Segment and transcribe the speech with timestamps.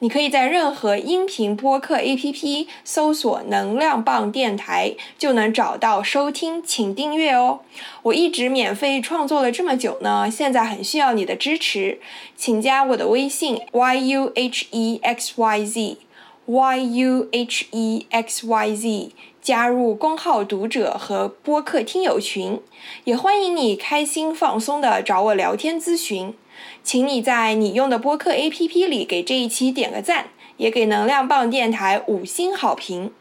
[0.00, 7.60] 你可以在任何音频播客 APP 搜索“能量棒电台”，就能找到收听，请订阅哦。
[8.02, 11.98] 我一直免费创作了这么久呢，现在很需要你的支持，
[12.36, 15.96] 请加我的微信 yuhexyz
[16.46, 19.10] yuhexyz，
[19.46, 22.60] 加入公号读者和播客听友群，
[23.04, 26.34] 也欢迎你开心放松的找我聊天咨询。
[26.82, 33.12] 请你在你用的播客 APP 里给这一期点个赞，也给能量棒电台五星好评。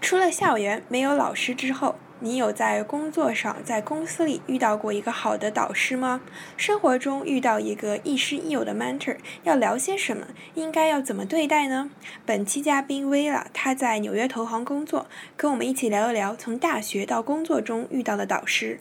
[0.00, 6.22] 出了校园没有老师之后，你有在工作上、在公司里遇到过一个好的导师吗？
[6.56, 10.28] 生活中遇到一个亦师亦友的 mentor，要聊些什么？
[10.54, 11.90] 应该要怎么对待呢？
[12.24, 18.80] 本期嘉宾 Vila，他在纽约投行工作，跟我们一起聊一聊从大学到工作中遇到的导师。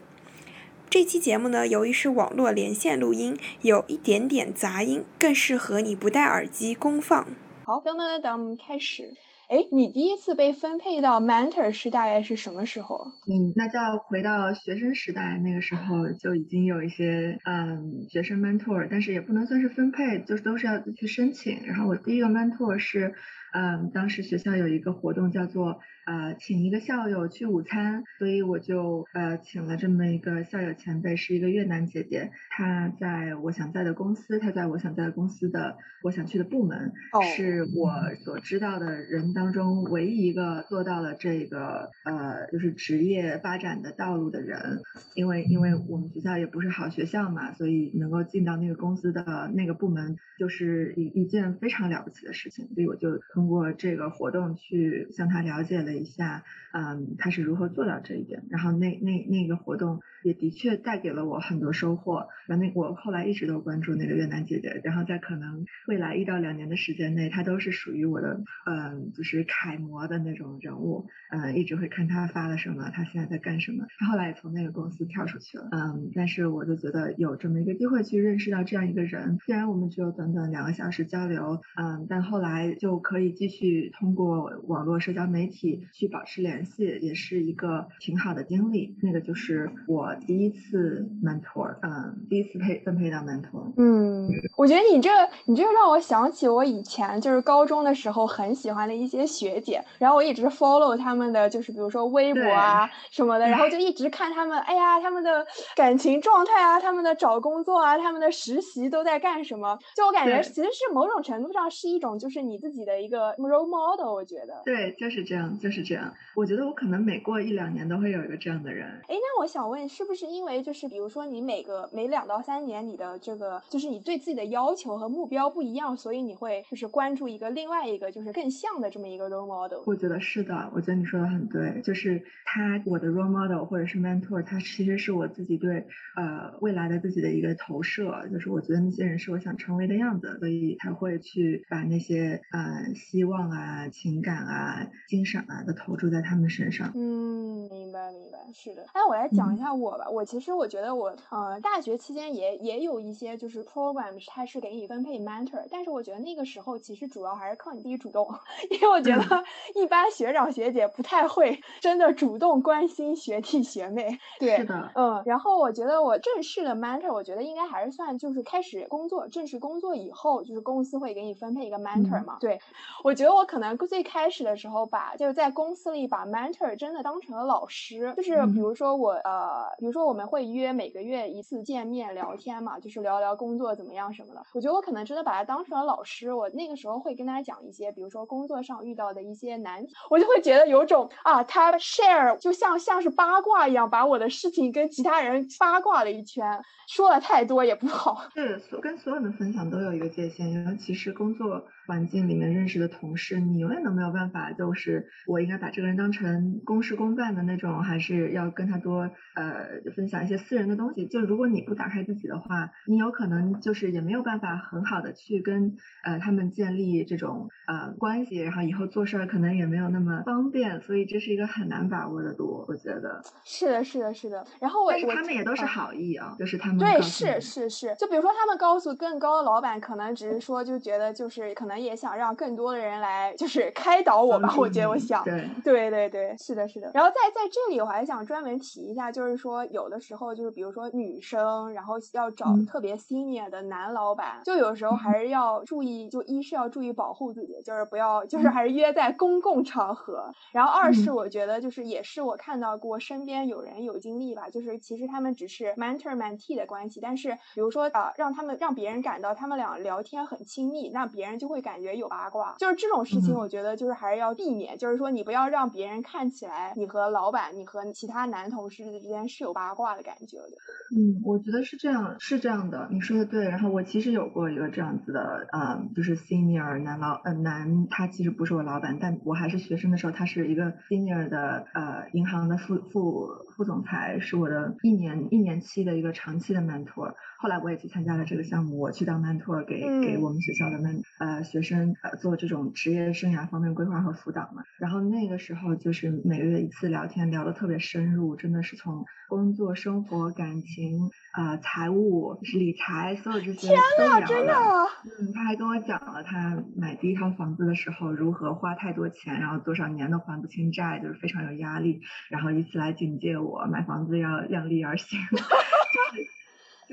[0.89, 7.27] 这期节目呢，由于是网络连线录音，有一点点杂音，更适合你不戴耳机公放。
[7.65, 9.11] 好，等等等等，我们开始。
[9.49, 13.11] 哎，你第一次被分配到 mentor 是大概是什么时候？
[13.27, 21.65] 嗯，那就要回到学生时代，那个时候就已经有一些嗯学生 mentor，但是也不能算是分配，就是都是要去申请。
[21.65, 23.13] 然后我第一个 mentor 是。
[23.53, 36.93] 嗯，当时学校有一个活动叫做呃，请一个校友去午餐，所以我就呃请了这么一个校友前辈，是一个越南姐姐，她在我想在的公司，她在我想在的公司的我想去的部门，
[37.35, 37.93] 是我
[38.25, 44.81] 所知道的人当中唯一一个做到了这个呃就是职业发展的道路的人，
[45.13, 53.21] 因为因为我们学校也不是好学校嘛，所以能够进到那个公司的那个部门，就是一一件非常了不起的事情，所以我就。
[53.43, 58.41] 通过这个活动去向他了解了一下，嗯，他是如何做到这一点。
[58.49, 62.27] 然后那那那个活动也的确带给了我很多收获。
[62.47, 71.07] 然后那我后来一直都关注那个越南姐姐，然后在可能未来一到两年的时间内，她都是属于我的，嗯，就是楷模的那种人物。
[71.31, 73.85] 嗯，一直会看她发了什么，她现在在干什么。
[73.99, 75.67] 她后来也从那个公司跳出去了。
[75.71, 83.33] 嗯，但是我就觉得有这么一个机会去认识到这样一个人，虽然我们只有短短两个小时交流，嗯，但后来就可以。
[83.33, 88.95] 继续通过网络社交媒体去保持联系，也是一个挺好的经历。
[89.01, 93.71] 那个就是我第一次 mentor，嗯，第一次配分配到 mentor。
[93.77, 95.09] 嗯，我觉得你这
[95.45, 109.77] 你这让我想起我以前就是高中的时候很喜欢的一些学姐，然后我一直 follow 他们的就是比如说微博啊什么的，然后就一直看他们，哎呀，他们的感情状态啊，他们的找工作啊，他们的实习都在干什么？
[109.95, 113.33] 就我感觉其实是某种程度上是一种就是你自己的一个。
[113.43, 116.13] role model，我觉得对，就是这样，就是这样。
[116.33, 118.87] 我觉得我可能每过一两年都会有一个这样的人。
[119.07, 129.83] 哎，那我想问，是不是因为就是比如说你每个每两到三年，你的这个就是你对自己的要求和目标不一样，所以你会就是关注一个另外一个就是更像的这么一个 role model？
[129.85, 135.85] 我觉得是的，我觉得你说的很对，就是他我的 role model 或者是 mentor，他其实是我自己对
[136.15, 142.93] 呃未来的自己的一个投射，就是我觉得那些人是我想成为的样子，所以才会去把那些呃。
[142.95, 146.91] 希望啊，情感啊，精神啊，都投注在他们身上。
[146.95, 148.85] 嗯，明白明白，是的。
[148.93, 150.09] 哎我来讲一下我吧。
[150.09, 158.27] 我其实我觉得我，呃，大学期间也也有一些就是 program，它是给你分配 mentor，但是我觉得那个时候其实主要还是靠你自己主动，
[158.69, 159.43] 因为我觉得
[159.75, 164.19] 一般学长学姐不太会真的主动关心学弟学妹。
[164.39, 165.21] 对，是的，嗯。
[165.25, 172.37] 然后我觉得我正式的 mentor，我觉得应该还是算就是开始工作，正式工作以后，就是公司会给你分配一个 mentor 嘛。
[172.39, 172.59] 对。
[173.03, 184.41] 我觉得我可能最开始的时候把就是在公司里把 mentor 真的当成了老师，就是比如说我呃，比如说我们会约每个月一次见面聊天嘛，就是聊聊工作怎么样什么的。
[184.53, 198.23] 我觉得我可能真的把他当成了老师，我那个时候会跟他讲一些，比如说工作上遇到的一些难题，我就会觉得有种啊，他 share 就像像是八卦一样，把我的事情跟其他人八卦了一圈，说了太多也不好。
[198.33, 201.61] 对，所跟所有的分享都有一个界限，尤其是工作。
[201.85, 211.07] 环境里面认识的同事，你永远都没有办法，就是我应该把这个人当成公事公办的那种，还是要跟他多呃分享一些私人的东西。
[211.07, 223.21] 就如果你不打开自己的话，你有可能就是也没有办法很好的去跟呃他们建立这种呃关系，然后以后做事儿可能也没有那么方便，所以这是一个很难把握的度，我觉得。
[223.43, 224.45] 是的，是的，是的。
[224.59, 227.95] 然后我但是他们也都是好意啊，就是他们对，是是是。
[227.99, 235.23] 就比如说他们告诉更高的老板，可能只是说就觉得就是可能也想让更多的人来就是开导我吧，我觉得我想。
[235.23, 236.91] 对对对对，是的，是的。
[236.93, 250.31] 然后在在这里我还想专门提一下，就是说有的时候就是比如说女生，然后要找特别 senior 的男老板，就有时候还是要注意，就一是要注意保护自己，就是不要就是还是约在公共场合。
[250.51, 270.53] 然后二是我觉得就是也是我看到过身边有人有经历吧，就是其实他们只是 mentor mentee 的关系，但是比如说啊，让他们让别人感到他们俩聊天很亲密，那别人就会感觉有八卦，就是这种事情，我觉得就是还是要避免，就是说你不要让别人看起来你和老板、你和其他男同事之间是有八卦的感觉的。
[270.95, 273.45] 嗯，我觉得是这样，是这样的，你说的对。
[273.45, 287.13] 然后我其实有过一个这样子的，呃，就是 senior 男老呃男，他其实不是我老板，但我还是学生的时候，他是一个 senior 的呃银行的副副副总裁，是我的一年一年期的一个长期的 mentor。
[287.39, 294.63] 后来我也去参加了这个项目，我去当 mentor 给给我们学校的 men 呃学生呃做这种职业生涯方面规划和辅导嘛。
[294.79, 303.67] 然后那个时候就是每个月一次聊天，聊得特别深入，真的是从工作、生活、感情啊、财务、就是理财，所有这些
[303.99, 304.89] 都聊了。
[305.05, 312.01] 嗯，他还跟我讲了他买第一套房子的时候如何花太多钱，然后多少年都还不清债，就是非常有压力，
[312.31, 315.19] 然后以此来警戒我买房子要量力而行。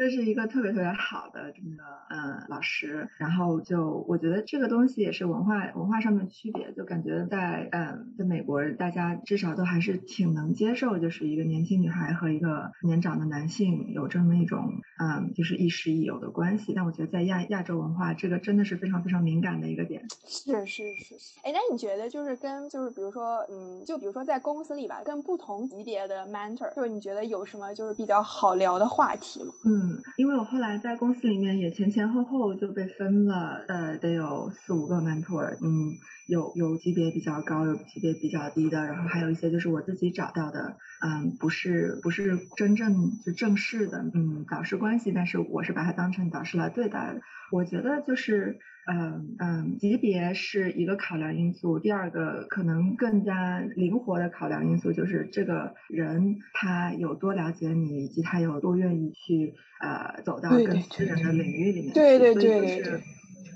[0.01, 20.03] 就是这是一个特别特别好的这么的嗯老师，然后就我觉得这个东西也是文化文化上面区别，就感觉在嗯在美国大家至少都还是挺能接受，就是一个年轻女孩和一个年长的男性有这么一种嗯就是亦师亦友的关系，但我觉得在亚亚洲文化这个真的是非常非常敏感的一个点。
[20.27, 29.53] 是是是是，哎，那你觉得就是跟就是比如说嗯就比如说在公司里吧，跟不同级别的 mentor，就是你觉得有什么就是比较好聊的话题吗？
[29.67, 29.90] 嗯。
[30.17, 35.97] 因为我后来在公司里面也前前后后就被分了，呃，得有四五个 mentor，嗯，
[36.29, 47.21] 有有级别比较高，有级别比较低的，然后还有一些就是我自己找到的，嗯，不是不是真正就正式的，嗯，导师关系，但是我是把它当成导师来对待的。
[47.51, 48.59] 我觉得就是，
[48.91, 61.95] 嗯嗯，级别是一个考量因素，第二个可能更加灵活的考量因素就是这个人他有多了解你，以及他有多愿意去呃走到更私人的领域里面去。
[61.95, 63.01] 对对对对对。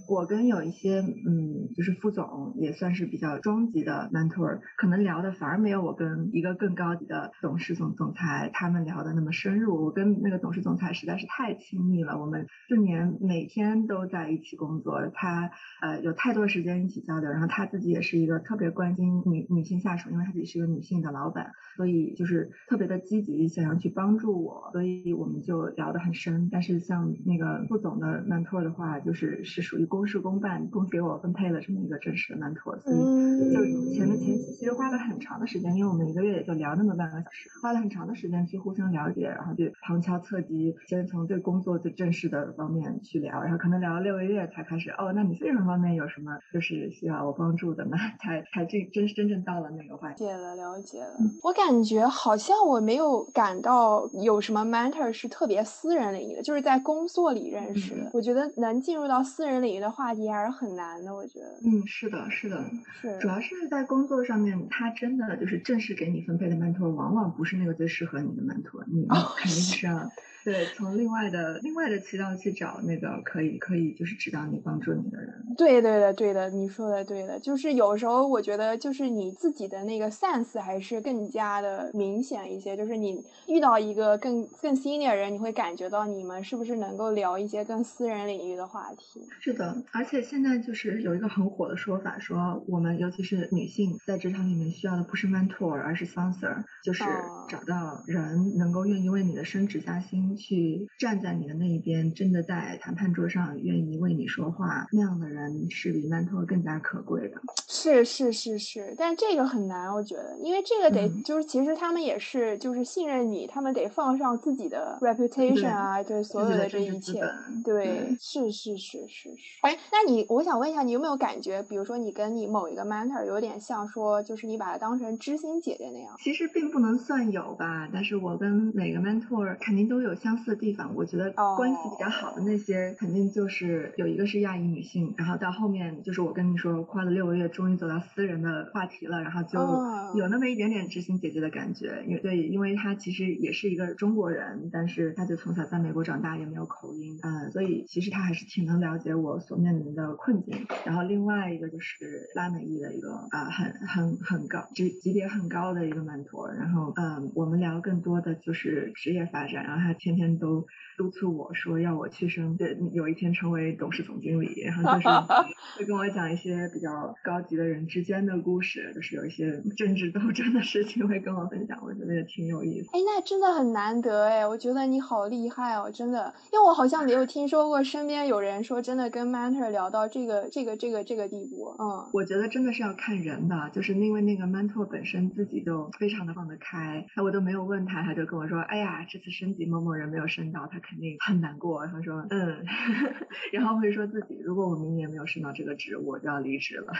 [0.06, 9.82] 我跟有一些嗯，就是副总也算是比较中级的 mentor，可能聊的反而没有我跟一个更高级的董事总总裁他们聊的那么深入。
[9.82, 26.50] 我跟那个董事总裁实在是太亲密了，我们四年每天都在一起工作，他呃有太多时间一起交流，然后他自己也是一个特别关心女女性下属，因为他自己是一个女性的老板，所以就是特别的积极，想要去帮助我，所以我们就聊得很深。
[26.52, 29.88] 但是像那个副总的 mentor 的话，就是是属于。
[29.94, 33.64] 公事公办，公司给我分配了这么一个正式的 mentor，所以就
[33.94, 47.96] 前面前期其实花了很长的时间，因为我们一个月也就聊那么半个小时，花了很长的时间去互相了解，然后就旁敲侧击，先从对工作最正式的方面去聊，然后可能聊了六个月才开始，哦，那你这种方面有什么就是需要我帮助的呢？
[48.20, 50.24] 才才真真真正到了那个环节。
[50.24, 51.16] 了解了，了解了。
[51.42, 58.10] 我感觉好像我没有感到有什么 mentor 是特别私人领域的，就是在工作里认识的。
[58.12, 61.60] 我觉得能进入到私人领域的话题还是很难的，我觉得。
[61.64, 62.64] 嗯，是的，是的，
[63.00, 63.18] 是。
[63.18, 70.10] 主要是在工作上面，他真的就是正式给你分配的 mentor，往往不是那个最适合你的 mentor，你肯定是要。
[70.44, 75.42] 对，从另外的另外的渠道去找那个可以可以就是指导你帮助你的人。
[75.56, 89.26] 对对的对的，你说的对的，就是有时候我觉得就是你自己的那个 sense 还是更加的明显一些，就是你遇到一个更更 senior 的人，你会感觉到你们是不是能够聊一些更私人领域的话题。
[89.40, 97.02] 是的，而且现在就是有一个很火的说法，说我们尤其是女性在职场里面需要的不是 mentor，而是 sponsor，就是
[97.48, 100.33] 找到人能够愿意为你的升职加薪。
[100.34, 107.40] 心去站在你的那一边，真的在谈判桌上愿意为你说话，那样的人是比 mentor 更加可贵的。
[107.68, 117.20] 是是是是，但这个很难，我觉得，因为这个得嗯就是其实他们也是就是信任你，他们得放上自己的 reputation 啊，就是所有的这一切。
[117.64, 119.30] 对，是是是是是。
[119.62, 126.14] 哎，那你我想问一下，你有没有感觉，比如说你跟你某一个 mentor 有点像说，就是你把他当成知心姐姐那样？
[126.18, 130.92] 其实并不能算有吧，但是我跟每个 mentor 肯定都有相似的地方。
[130.96, 142.02] 我觉得关系比较好的那些，肯定就是有一个是亚裔女性，然后到后面就是我跟你说跨了六个月，终于走到私人的话题了，然后就哦有那么一点点知心姐姐的感觉。
[142.08, 150.66] 因为对，因为她其实也是一个中国人，但是她就从小在美国长大，也没有口音，嗯，所以其实她还是挺能了解我所面临的困境。
[150.86, 160.66] 然后另外一个就是拉美裔的一个啊、很很很高级级别很高的一个 mentor，然后嗯，我们聊更多的就是职业发展，然后她天天天都
[160.96, 165.08] 督促我说要我去升，对，有一天成为董事总经理，然后就是
[165.78, 172.88] 会跟我讲一些比较高级的人之间的故事，就是有一些政治斗争的事情会跟我分享，我觉得也挺有意思。
[172.92, 182.08] 哎，那真的很难得哎，我觉得你好厉害哦，真的，因为我好像没有听说过身边有人说真的跟 mentor 聊到这个这个这个这个地步，嗯。
[182.12, 191.86] 我觉得真的是要看人的，就是因为那个 mentor 本身自己就非常的放得开，我都没有问他，他就跟我说，哎呀，这次升级某某人没有升到，他肯定很难过。
[191.86, 192.64] 他说，嗯，
[193.52, 196.92] 然后会说自己，如果我明年没有升到这个职，我就要离职了。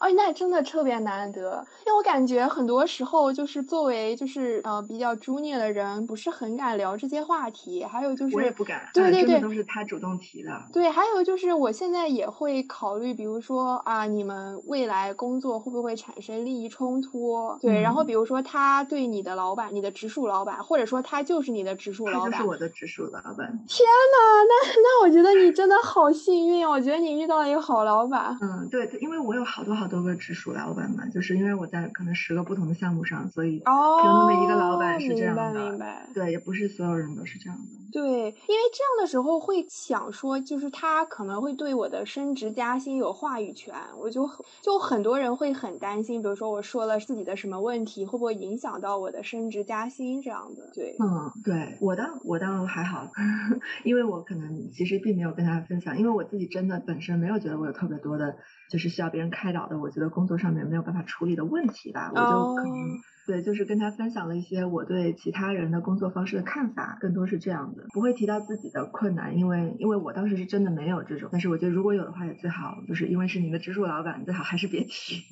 [0.00, 7.84] 哎， 那真的特别难得，因为我感觉很多时候就是作为就是呃比较 junior 的人，不是很敢聊这些话题。
[7.84, 10.50] 还有就是，我也不敢，对对对，都是他主动提的。
[10.72, 17.56] 对，还有就是我现在也会考虑，比如说啊，你们未来工作会不会产生利益冲突？
[17.60, 22.42] 对，然后嗯比如说他对你的老板，你的直属老板，或者说他就是你的直属老板是。
[22.44, 23.46] 我的直属老板。
[23.68, 24.16] 天呐，
[24.48, 28.36] 那那我觉得你真的好幸运，我觉得你遇到了一个好老板。
[28.40, 35.70] 嗯，对，因为我有好多好多个直属老板嘛，就是因为我在可能十个不同的项目上，所以只有那么一个老板是这样哦明白的。
[35.70, 36.08] 明白。
[36.14, 37.83] 对，也不是所有人都是这样的。
[37.94, 38.34] 对，因为
[38.72, 44.28] 这样的时候会想说，就是他可能会对我的升职加薪有话语权，我就
[44.60, 50.68] 就很多人会很担心，比如说我说了自己的什么问题，会不会影响到我的升职加薪这样的。
[50.74, 53.10] 对，嗯，对我倒我倒还好，
[53.84, 58.36] 因为我可能其实并没有跟他分享，因为我自己真的本身没有觉得我有特别多的，
[58.68, 75.22] 就是需要别人开导的，我觉得工作上面没有办法处理的问题吧，我就可能、哦对，就是跟他分享了一些我对其他人的工作方式的看法，更多是这样的，不会提到自己的困难，因为因为我当时是真的没有这种，但是我觉得如果有的话也最好，就是因为是你的直属老板，最好还是别提，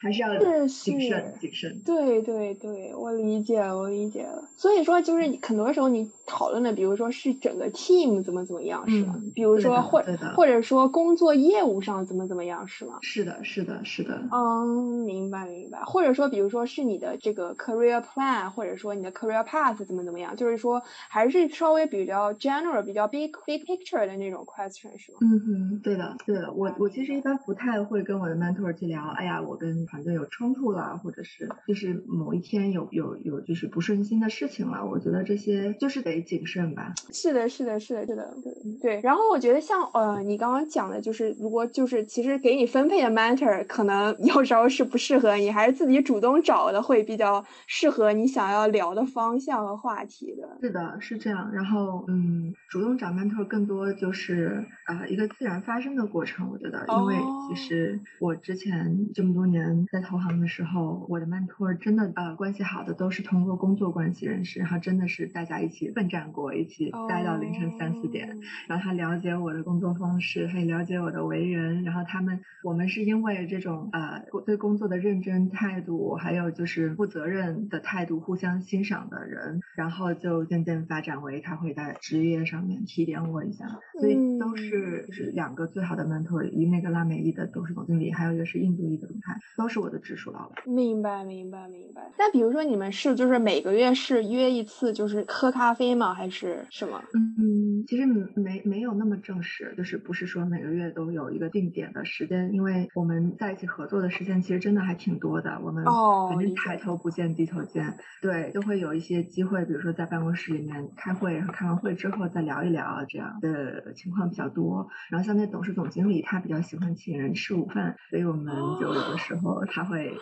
[0.00, 0.28] 还是要
[0.66, 1.80] 谨慎谨慎。
[1.84, 4.42] 对对对，我理解了，我理解了。
[4.56, 9.14] 所以说，就是你很多时候你讨论的，比如说是整个 team 怎么怎么样，是吗？
[9.16, 10.02] 嗯比如说或
[10.34, 12.98] 或者说工作业务上怎么怎么样，是吗？
[13.02, 14.20] 是的，是的，是的。
[14.32, 25.18] 嗯，明白明白，或者说，比如说是你的这个 career plan，或者说你的 career path 怎么怎么样，就是说还是稍微比较 general、比较 big big picture 的那种 question 是吗？
[25.22, 36.94] 嗯哼，对的，对的，我我其实一般不太会跟我的 mentor 去聊，哎呀，我跟团队有冲突了，或者是就是某一天有有有就是不顺心的事情了，我觉得这些就是得谨慎吧。
[37.12, 39.00] 是的，是的，是的，是的，对对。
[39.02, 50.58] 然后我觉得像呃，你刚刚讲的，就是如果就是其实给你分配的 mentor，可能 有时候是不适合你，还是自己主动找的会比较适合你想要聊的方向和话题的。
[50.62, 51.50] 是的，是这样。
[51.52, 56.48] 然后，嗯，主动找 mentor 更多就是呃一个自然发生的过程。
[56.50, 68.30] 我觉得，因为哦其实我之前这么多年在投行的时候，我的 mentor 真的呃关系好的都是通过工作关系认识，然后真的是大家一起奋战过，一起待到凌晨三四点。
[68.30, 83.66] 哦然后他了解我的工作方式，他也了解我的为人，然后他们我们是因为这种呃对工作的认真态度，还有就是负责任的态度，互相欣赏的人，然后就渐渐发展为他会在职业上面提点我一下，
[84.00, 90.62] 所以都是就是两个最好的 mentor，一那个拉美裔的董事总经理，还有一个是印度裔的总裁，都是我的直属老板。
[90.66, 92.10] 明白，明白，明白。
[92.18, 96.12] 那比如说你们是就是每个月是约一次，就是喝咖啡吗？
[96.12, 97.02] 还是什么？
[97.14, 105.58] 嗯，嗯，其实没没有那么正式，就是不是说每个月都有一个定点的时间，因为我们在一起合作的时间其实真的还挺多的。
[105.62, 114.88] 我们反正抬头不见低头见，对，都会有一些机会，比如说在办公室里面开会，然后开完会之后再聊一聊，这样的情况比较多。
[115.10, 120.12] 然后像那董事总经理，他比较喜欢请人吃午饭，所以我们就有的时候他会。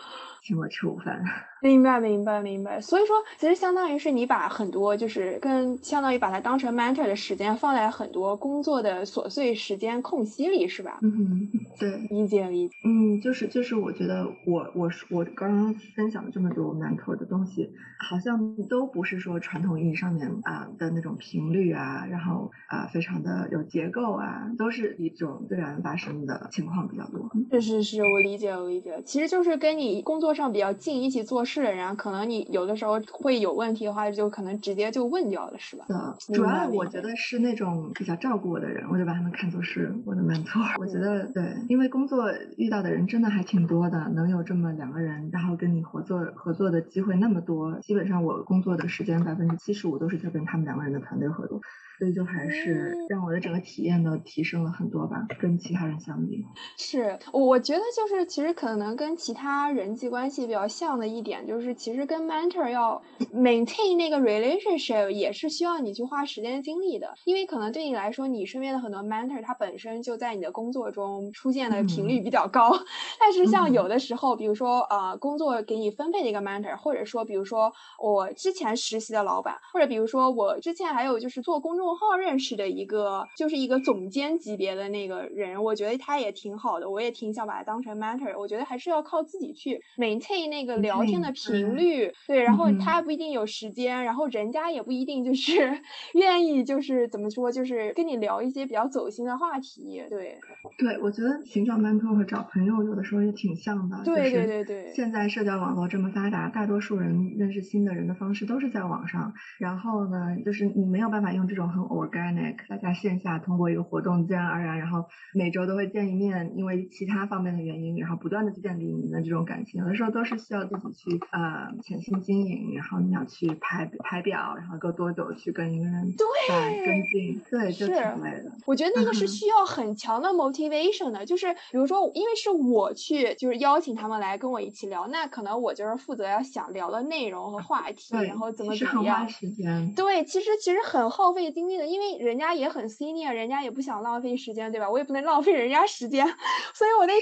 [0.41, 1.21] 请我吃午饭，
[1.61, 2.79] 明白明白明白。
[2.79, 10.97] 所以说，其实相当于是你把很多就是跟相当于把它当成 mentor 的时间放在很多工作的琐碎时间空隙里，是吧？
[11.01, 11.45] 嗯，
[11.77, 12.73] 对，理解理解。
[12.85, 17.69] 嗯，就是就是，我觉得我我我刚刚分享了这么多 mentor 的东西，
[17.99, 27.29] 好像都不是说传统意义上面啊的那种频率啊，然后啊非常的有结构啊，都是一种自然发生的情况比较多。
[27.51, 29.03] 是是是，我理解我理解。
[29.05, 30.29] 其实就是跟你工作。
[30.29, 35.85] 上比较近一起做事的人，可能你有的时候会有问题的话，就可能直接就问掉了，是吧？
[36.33, 40.79] 主要我觉得是那种比较照顾我的人，我就把他们看作是我的 mentor。
[40.79, 51.59] 我觉得对，因为工作遇到的人真的还挺多的，能有这么两个人，然后跟你合作合作的机会那么多，基本上我工作的时间百分之七十五都是在跟他们两个人的团队合作。
[51.99, 56.45] 所以就还是让我的整个体验都提升了很多吧，跟其他人相比。
[56.77, 63.01] 是，我觉得就是其实可能跟其他人际关系比较像的一点，就是其实跟 mentor 要
[63.33, 72.71] maintain 那个 relationship 也是需要你去花时间精力的，因为可能对你来说，你身边的很多 mentor 他本身就在你的工作中出现的频率比较高，
[73.19, 81.88] 但是像有的时候，比如说呃工作给你分配的一个 mentor，或者说比如说我之前实习的老板，或者比如说我之前还有就是做公众。
[81.95, 88.37] 号认识的一个就是一个总监级别的那个人，我觉得他也挺好的，我也挺想把他当成 mentor。
[88.39, 95.81] 我觉得还是要靠自己去 maintain 那个聊天的频率，对，然后他不一定有时间，然后人家也不一定就是
[96.13, 100.37] 愿意，就是怎么说，就是跟你聊一些比较走心的话题，对。
[100.77, 104.93] 对，我觉得寻找 mentor 和找朋友有的时候也挺像的，对对对对。
[104.93, 111.78] 现在社交网络这么发达，大多数人认识新的人的方式都是在网上，然后呢，就是你没有办法用这种很。
[111.81, 119.81] organic，大家线下通过一个活动自然而然，然后每周都会见一面，因为其他方面的原因，然后不断的去建立你们的这种感情。
[119.81, 128.51] 有的时候都是需要自己去呃潜心经营，然后你要去排排表，然后够多久去跟一个人对跟进，对，就挺累的。
[128.65, 139.27] 我觉得那个是需要很强的 motivation 的，就是比如说，因为是我去就是邀请他们来跟我一起聊，那可能我就是负责要想聊的内容和话题，然后怎么怎么样。
[139.29, 139.93] 时间。
[139.95, 141.89] 对，其实其实很耗费精力。
[141.89, 144.89] 因为人家也很 senior，人家也不想浪费时间，对吧？
[144.89, 146.25] 我也不能浪费人家时间，
[146.73, 147.13] 所以我得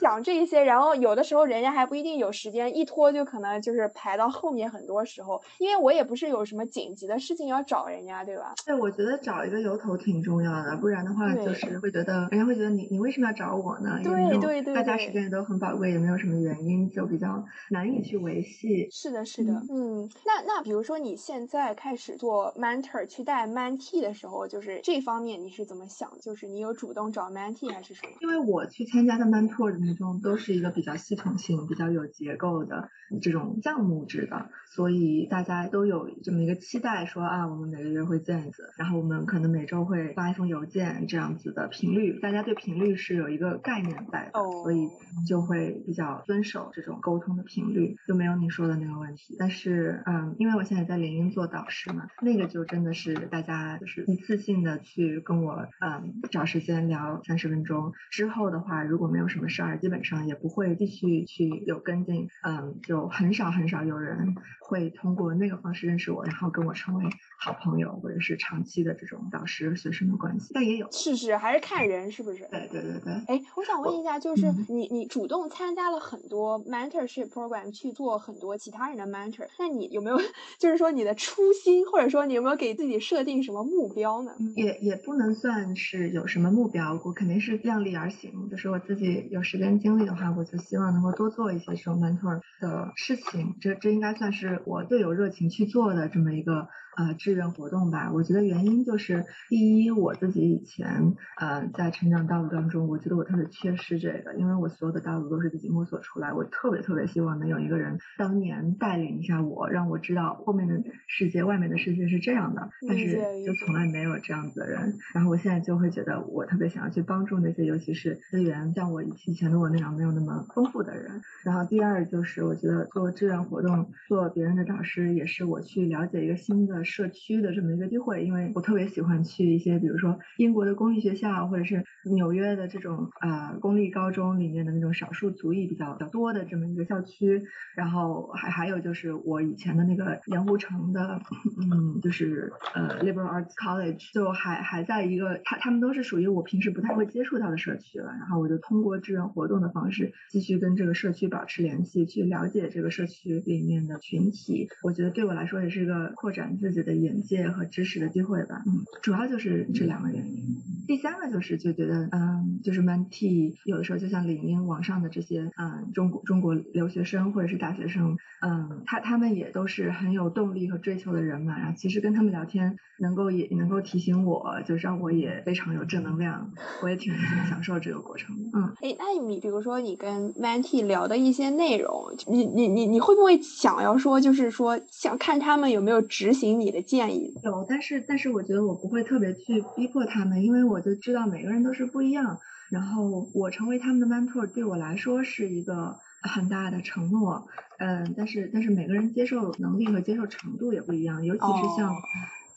[0.00, 0.62] 想这些。
[0.62, 5.40] 然后有的时候人家还不一定有时间，一拖就可能就是排到后面很多时候。
[5.58, 8.54] 因为我也不是有什么紧急的事情要找人家，对吧？
[8.66, 14.00] 对，我觉得找一个由头挺重要的，不然的话就是会觉得人家会觉得你你为什么要找我呢？
[14.02, 18.88] 对对对，大家时间也都很宝贵，也没有什么原因，就比较难以去维系。
[18.90, 20.08] 是的，是的，嗯。
[20.24, 24.02] 那那比如说你现在开始做 mentor 去带 mentee。
[24.02, 26.10] 的时候，就是这方面你是怎么想？
[26.20, 28.12] 就是你有主动找 mentee 还是什么？
[28.20, 32.88] 因为我去参加的 mentor 的那种都是一个比较系统性、比较有结构的
[33.22, 44.88] 这种项目制的，所以大家都有这么一个期待，说啊，我们每个月会见一次，然后我们可能每周会发一封邮件，这样子的频率，大家对频率是有一个概念在的，所以
[45.28, 49.36] 就会比较遵守这种沟通的频率，就没有你说的那个问题。
[49.38, 53.52] 但是，嗯，因为我现在在联英做导师嘛，那个就真的是大家。
[53.80, 67.04] 就是一次性的去跟我嗯找时间聊三十分钟之后的话，如果没有什么事儿，基本上也不会继续去有跟进，嗯，就很少很少有人会通过那个方式认识我，然后跟我成为
[67.38, 70.52] 好朋友或者是长期的这种导师学生的关系。
[70.54, 72.46] 但也有是是还是看人是不是？
[72.50, 73.12] 对对对对。
[73.28, 80.18] 哎，我想问一下，就是你你主动参加了很多 mentorship program 去做很多其他人的 mentor，那你有没有
[80.58, 83.51] 就是说你的初心，或者说你有没有给自己设定什么？
[83.52, 84.32] 什么目标呢？
[84.56, 88.48] 也也不能算是有什么目标，我肯定是量力而行。
[88.50, 93.54] 就是我自己有时间精力的话，我就希望能够多做一些这种 mentor 的事情。
[93.60, 96.66] 这这应该算是我最有热情去做的这么一个。
[96.96, 114.98] 呃，志愿活动吧，我觉得原因就是，第一，我自己以前呃在成长道路当中，我觉得我特别缺失这个，因为我所有的道路都是自己摸索出来，我特别特别希望能有一个人当年带领一下我，让我知道后面的世界、外面的世界是这样的，但是就从来没有这样子的人。
[115.14, 121.22] 然后我现在就会觉得，我特别想要去帮助那些，尤其是资源像我以前的我那样没有那么丰富的人。
[121.42, 126.81] 然后第二就是，我觉得做志愿活动、做别人的导师，也是我去了解一个新的。
[126.84, 131.84] 社区的这么一个机会，因为我特别喜欢去一些，比如说英国的公立学校，或者是
[132.16, 137.42] 纽约的这种呃公立高中里面的那种少数族裔比较比较多的这么一个校区。
[137.74, 141.20] 然后还还有就是我以前的那个盐湖城的，
[141.60, 148.06] 嗯，就是呃 Liberal Arts College，就还还在一个他他们都是属于我平时不太会接触到的社区了。
[148.06, 154.68] 然后我就通过志愿活动的方式继续跟这个社区保持联系，去了解这个社区里面的群体。
[154.82, 158.62] 我觉得对我来说也是一个扩展自己的眼界和知识的机会吧。
[158.66, 160.56] 嗯，主要就是这两个原因。
[160.86, 171.58] 第三个就是就觉得，嗯，就是 Mentee 有的时候就像领英网上的这些，嗯，中国中国留学生或者是大学生，嗯，他他们也都是很有动力和追求的人嘛。
[171.58, 176.50] 然后其实跟他们聊天，能够也能够提醒我，就让我也非常有正能量。
[176.82, 177.14] 我也挺
[177.48, 178.42] 享受这个过程的。
[178.58, 181.92] 嗯，哎，那你比如说你跟 Mentee 聊的一些内容，
[182.26, 187.32] 你你你你会不会想要说，就是说想看他们有没有执行你的建议？
[187.42, 192.38] 有，但是但是我觉得我不会特别去逼迫他们，因为我我就知道每个人都是不一样。
[192.70, 197.46] 然后我成为他们的 mentor 对我来说是一个很大的承诺。
[197.78, 201.94] 嗯，但是但是每个人接受能力和接受程度也不一样，尤其是像。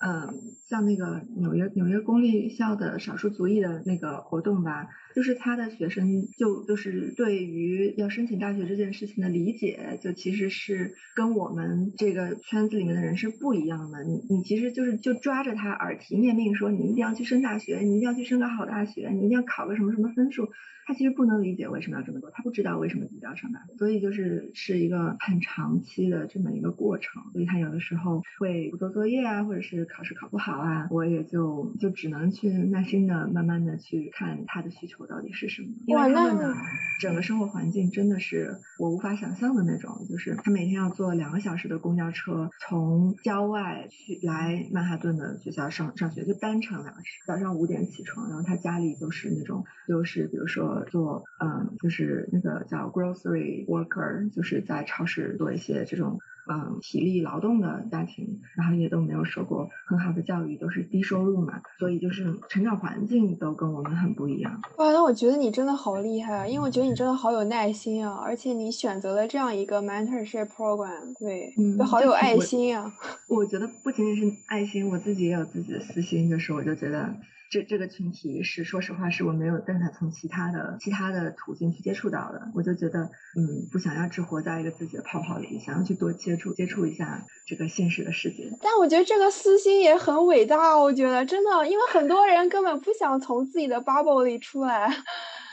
[0.06, 0.32] 嗯，
[0.70, 14.04] 像那个纽约纽约公立校的少数族裔的那个活动吧，就是他的学生就就是对于要申请大学这件事情的理解，就其实是跟我们这个圈子里面的人是不一样的。
[14.04, 20.50] 你你其实就是就抓着他耳提面命说，你一定要去升大学，你一定要去升个好大学，你一定要考个什么什么分数。
[20.86, 27.24] 他其实不能理解为什么要这么做，他不知道为什么自己要上大学，所以就是是一个很长期的这么一个过程。
[27.34, 35.70] 所以他有的时候会不做作业啊，或者是考试考不好啊，我也就就只能去耐心的、慢慢的去看他的需求到底是什么。
[35.88, 36.54] 因为他们的
[37.00, 50.75] 整个生活环境真的是我无法想象的那种，就是他每天要坐两个小时的公交车从郊外去来曼哈顿的学校上上学，就单程两个小时，早上五点起床，然后他家里就是那种就是比如说。
[50.84, 64.62] 做嗯，就是那个叫 grocery worker，就是在超市做一些这种嗯体力劳动的家庭，然后也都没有受过很好的教育，都是低收入嘛，所以就是成长环境都跟我们很不一样。
[64.78, 72.94] 哇，那我觉得你真的好厉害啊，因为我觉得你真的好有耐心啊，而且你选择了这样一个 mentorship program，对，嗯，好有爱心啊。
[73.28, 77.16] 我觉得不仅仅是爱心，我自己也有自己的私心，就是我就觉得。
[77.56, 82.52] 这这个群体是，说实话，是我没有办法从其他的其他的途径去接触到的。
[82.54, 83.04] 我就觉得，
[83.38, 88.52] 嗯，不想要只活在一个自己的泡泡里，想要去多接触接触一下这个现实的世界。
[88.62, 94.94] 但我觉得这个私心也很伟大，我觉得真的，因为很多人根本不想从自己的 bubble 里出来。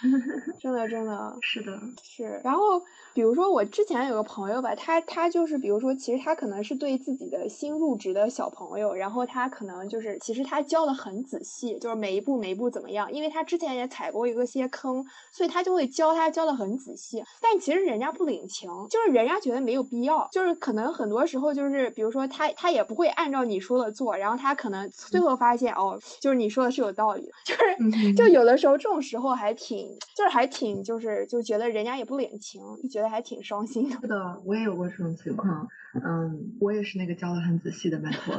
[0.60, 2.40] 真的，真的是的，是。
[2.44, 2.80] 然后，
[3.14, 17.22] 比如说我之前有个朋友吧，他他就是，比如说，其实他可能是对自己的新入职的小朋友，然后他可能就是，其实他教的很仔细，就是每一步每一步怎么样，因为他之前也踩过一个些坑，所以他就会教他教的很仔细。
[17.40, 29.91] 但其实人家不领情，就是人家觉得没有必要，就是可能很多时候就是，比如说他他也不会按照你说的做，然后他可能最后发现哦，就是你说的是有道理， 就是就有的时候这种时候还挺。
[30.16, 33.96] 就是还挺，就是就觉得人家也不领情，就觉得还挺伤心的。
[34.00, 35.66] 是的，我也有过这种情况。
[36.04, 38.34] 嗯，我也是那个教的很仔细的拜托。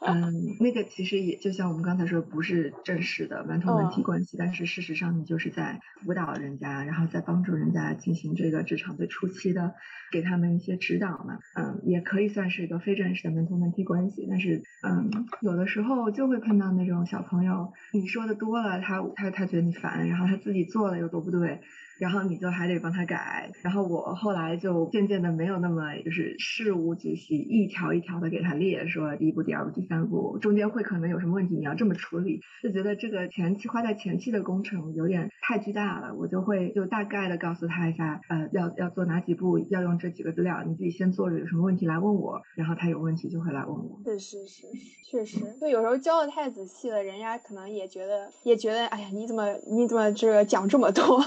[0.06, 9.74] 嗯，那个其实也就像我们刚才说，不是正式的 mentor mentee 关系，但是事实上你就是在辅导人家，然后在帮助人家进行这个职场最初期的，
[10.12, 11.38] 给他们一些指导嘛。
[11.58, 14.26] 嗯，也可以算是一个非正式的 mentor mentee 关系。
[14.30, 21.60] 但是，嗯，有的时候就会碰到那种小朋友，你说的多了，他他他觉得你烦，然后他自己做了又做不对。
[21.98, 44.00] 然后你就还得帮他改，然后我后来就渐渐的没有那么就是事无巨细，一条一条的给他列，说第一步、第二步、第三步，中间会可能有什么问题，你要这么处理，就觉得这个前期花在前期的工程有点太巨大了，我就会就大概的告诉他一下，呃，要要做哪几步，要用这几个资料，你自己先做着，有什么问题来问我，然后他有问题就会来问我。
[44.04, 44.66] 是是是，
[45.10, 51.18] 确实，就有时候教的太仔细了，人家可能也觉得也觉得，哎呀，你怎么你怎么这个讲这么多？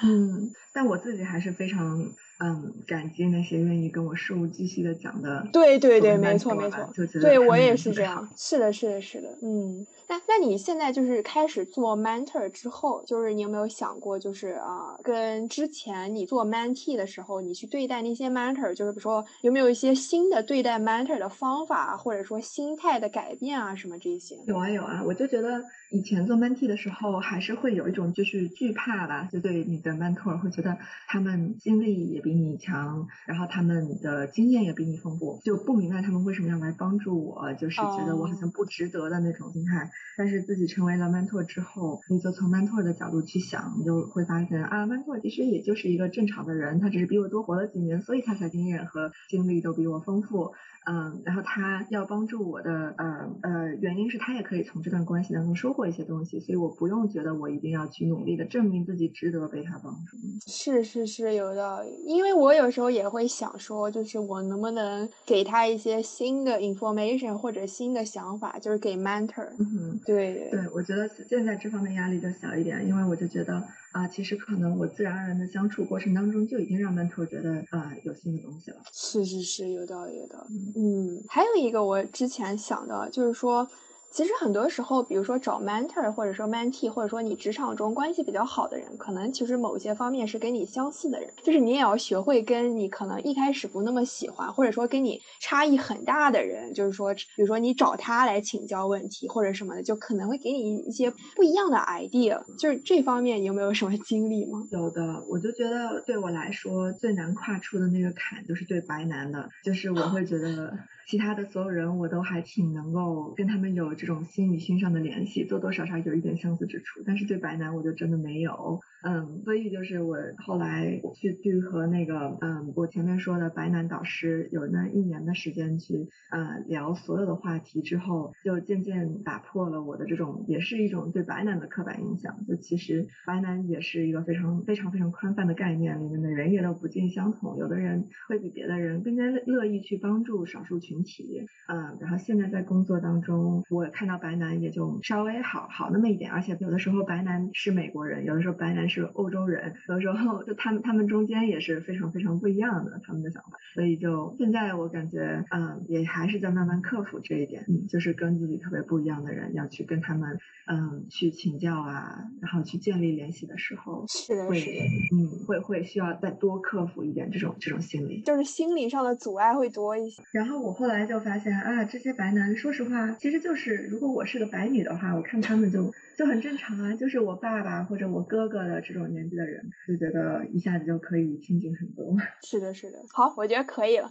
[0.04, 2.00] 嗯，但我自己还是非常
[2.38, 5.46] 嗯感激那些愿意跟我事无巨细的讲的。
[5.52, 8.28] 对对对，没错没错，就对我也是这样。
[8.36, 9.28] 是的，是的，是的。
[9.42, 24.36] 嗯，那那你现在就是开始做 mentor 之后，就是你有没有想过，就是啊，跟之前你做 mentee 的时候，你去对待那些 mentor，就是比如说有没有一些新的对待 mentor 的方法，或者说心态的改变啊，什么这些？
[24.46, 39.90] 有啊有啊，我就觉得以前做 mentee 的时候，还是会有一种就是惧怕吧，就对你的 mentor 会觉得他们经历也比你强，然后他们的经验也比你丰富，就不明白他们为什么要来帮助我，就是觉得我好像不值得的那种心态。
[40.16, 50.52] 但是自己成为了 mentor 之后，你就从 mentor 的角度去想，你就会发现啊，mentor 其实也就是一个正常的人，他只是比我多活了几年，所以他才经验和经历都比我丰富。
[50.86, 60.16] 嗯，然后他要帮助我的，呃呃，原因是他也可以从这段关系当中收获一些东西，所以我不用觉得我一定要去努力的证明自己值得被他帮助。
[60.46, 61.90] 是是是，有道理。
[62.06, 69.48] 因为我有时候也会想说，就是我能不能给他一些新的 information 或者新的想法，就是给 mentor。
[69.58, 73.62] 嗯，对对，我觉得现在这方面压力就小一点，因为我就觉得
[73.92, 78.78] 啊，其实可能我自然而然的相处过程当中就已经让 mentor 觉得啊有新的东西了。
[78.92, 80.72] 是是是，有道理有道理。
[80.76, 83.68] 嗯，还有一个我之前想的，就是说。
[84.10, 102.42] 其实很多时候，比如说找 mentor，或者说 mentee，或者说你职场中关系比较好的人，可能其实某些方面是跟你相似的人，就是你也要学会跟你可能一开始不那么喜欢，或者说跟你差异很大的人，就是说，比如说你找他来请教问题或者什么的，就可能会给你一些不一样的 idea。
[102.58, 104.66] 就是这方面，你有没有什么经历吗？
[104.72, 110.76] 有的，我就觉得对我来说最难跨出的那个坎，就是对白男的，就是我会觉得。
[111.10, 117.02] 其他的所有人，我都还挺能够跟他们有这种心理心上的联系，多多少少有一点相似之处。
[117.04, 118.78] 但是对白男，我就真的没有。
[119.02, 132.44] 嗯，所以就是我后来去去和那个嗯，我前面说的白男导师有那一年的时间去呃聊所有的话题之后，就渐渐打破了我的这种也是一种对白男的刻板印象。
[132.46, 137.56] 就其实白男也是一个非常非常非常宽泛的概念，里面的人也都不尽相同。
[137.56, 141.46] 有的人会比别的人更加乐意去帮助少数群体。
[141.68, 146.30] 嗯，然后现在在工作当中，我看到白男也就稍微好好那么一点。
[146.32, 148.80] 而且有的时候白男是美国人，有的时候白男。
[148.90, 160.36] 是欧洲人，有的时候就他们他们中间也是非常非常不一样的他们的想法，所以就现在我感觉，嗯，也还是在慢慢克服这一点，嗯，就是跟自己特别不一样的人要去跟他们，
[160.66, 164.80] 嗯，去请教啊，然后去建立联系的时候，是的，是的，
[165.14, 170.20] 嗯，会会需要再多克服一点这种这种心理，就是心理上的阻碍会多一些。
[170.32, 178.80] 然后我后来后来就发现啊，这些白男，说实话，其实就是如果我是个白女的话，我看他们就就很正常啊，就是我爸爸或者我哥哥的。
[178.80, 182.16] 这种年纪的人就觉得一下子就可以亲近很多。
[182.42, 182.98] 是的，是的。
[183.12, 184.10] 好，我觉得可以了。